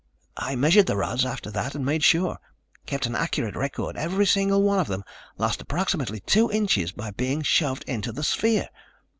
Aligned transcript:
I 0.37 0.55
measured 0.55 0.87
the 0.87 0.95
rods 0.95 1.27
after 1.27 1.51
that 1.51 1.75
and 1.75 1.85
made 1.85 2.03
sure. 2.03 2.39
Kept 2.87 3.05
an 3.05 3.13
accurate 3.13 3.55
record. 3.55 3.95
Every 3.97 4.25
single 4.25 4.63
one 4.63 4.79
of 4.79 4.87
them 4.87 5.03
lost 5.37 5.61
approximately 5.61 6.21
two 6.21 6.49
inches 6.51 6.91
by 6.91 7.11
being 7.11 7.43
shoved 7.43 7.83
into 7.83 8.11
the 8.11 8.23
sphere. 8.23 8.69